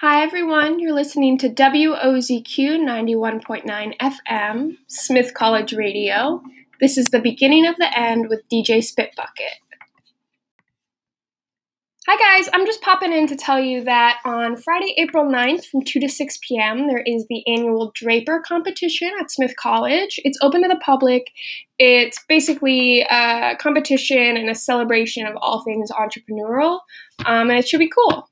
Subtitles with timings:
[0.00, 0.80] Hi, everyone.
[0.80, 6.42] You're listening to WOZQ 91.9 FM, Smith College Radio.
[6.80, 9.60] This is the beginning of the end with DJ Spitbucket.
[12.08, 12.50] Hi, guys.
[12.52, 16.08] I'm just popping in to tell you that on Friday, April 9th from 2 to
[16.08, 20.18] 6 p.m., there is the annual Draper competition at Smith College.
[20.24, 21.30] It's open to the public.
[21.78, 26.80] It's basically a competition and a celebration of all things entrepreneurial,
[27.26, 28.28] um, and it should be cool.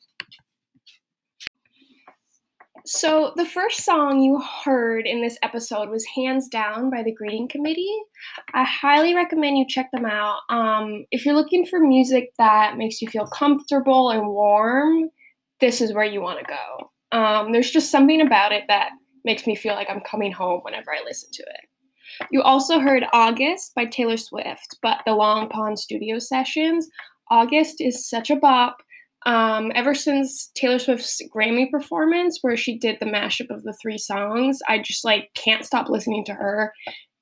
[2.85, 7.47] So, the first song you heard in this episode was Hands Down by the Greeting
[7.47, 7.97] Committee.
[8.55, 10.41] I highly recommend you check them out.
[10.49, 15.11] Um, if you're looking for music that makes you feel comfortable and warm,
[15.61, 17.17] this is where you want to go.
[17.17, 18.91] Um, there's just something about it that
[19.25, 22.27] makes me feel like I'm coming home whenever I listen to it.
[22.33, 26.89] You also heard August by Taylor Swift, but the Long Pond Studio Sessions.
[27.31, 28.83] August is such a bop
[29.27, 33.99] um, ever since Taylor Swift's Grammy performance, where she did the mashup of the three
[33.99, 36.73] songs, I just like can't stop listening to her.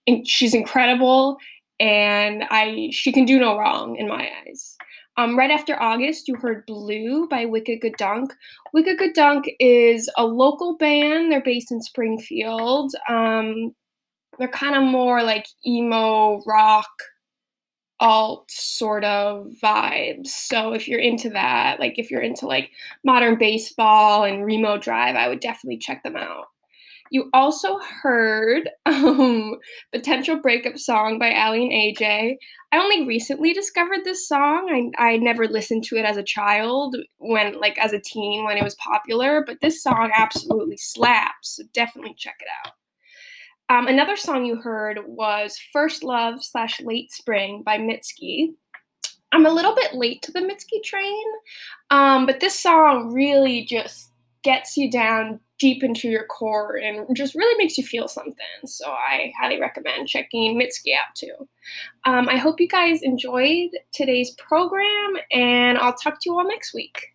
[0.06, 1.36] And she's incredible,
[1.78, 4.76] and I she can do no wrong in my eyes.
[5.16, 8.32] Um, right after August, you heard Blue by Wicked Good Dunk.
[8.72, 11.30] Wicked Good Dunk is a local band.
[11.30, 12.94] They're based in Springfield.
[13.08, 13.74] Um,
[14.38, 16.88] they're kind of more like emo rock
[18.00, 20.28] alt sort of vibes.
[20.28, 22.70] So if you're into that, like if you're into like
[23.04, 26.46] modern baseball and Remo Drive, I would definitely check them out.
[27.12, 29.56] You also heard um,
[29.92, 32.36] Potential Breakup Song by Aly and AJ.
[32.72, 34.92] I only recently discovered this song.
[34.96, 38.56] I, I never listened to it as a child, when like as a teen when
[38.56, 41.56] it was popular, but this song absolutely slaps.
[41.56, 42.74] So definitely check it out.
[43.70, 48.48] Um, another song you heard was First Love slash Late Spring by Mitski.
[49.30, 51.24] I'm a little bit late to the Mitski train,
[51.90, 54.10] um, but this song really just
[54.42, 58.34] gets you down deep into your core and just really makes you feel something.
[58.64, 61.48] So I highly recommend checking Mitski out too.
[62.06, 66.74] Um, I hope you guys enjoyed today's program, and I'll talk to you all next
[66.74, 67.09] week.